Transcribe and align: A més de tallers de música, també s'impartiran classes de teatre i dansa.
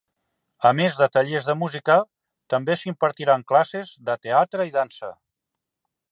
A 0.67 0.69
més 0.77 0.95
de 1.01 1.07
tallers 1.17 1.49
de 1.49 1.55
música, 1.63 1.97
també 2.53 2.77
s'impartiran 2.83 3.43
classes 3.51 3.91
de 4.09 4.15
teatre 4.25 4.67
i 4.71 4.73
dansa. 4.79 5.11